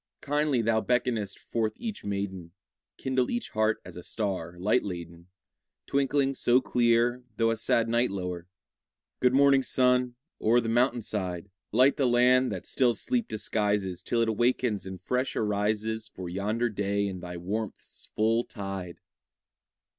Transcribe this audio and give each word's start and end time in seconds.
Kindly 0.21 0.63
thou 0.63 0.81
beckonest 0.81 1.37
forth 1.37 1.73
each 1.77 2.03
maiden; 2.03 2.53
Kindle 2.97 3.29
each 3.29 3.49
heart 3.51 3.79
as 3.85 3.95
a 3.95 4.01
star 4.01 4.55
light 4.57 4.81
laden, 4.83 5.27
Twinkling 5.85 6.33
so 6.33 6.59
clear, 6.59 7.23
though 7.37 7.51
a 7.51 7.55
sad 7.55 7.87
night 7.87 8.09
lower! 8.09 8.47
Good 9.19 9.35
morning, 9.35 9.61
sun, 9.61 10.15
o'er 10.41 10.59
the 10.59 10.67
mountain 10.69 11.03
side! 11.03 11.51
Light 11.71 11.97
the 11.97 12.07
land 12.07 12.51
that 12.51 12.65
still 12.65 12.95
sleep 12.95 13.27
disguises 13.27 14.01
Till 14.01 14.21
it 14.21 14.27
awakens 14.29 14.87
and 14.87 14.99
fresh 14.99 15.35
arises 15.35 16.07
For 16.07 16.27
yonder 16.27 16.69
day 16.69 17.05
in 17.05 17.19
thy 17.19 17.37
warmth's 17.37 18.09
full 18.15 18.43
tide! 18.43 18.97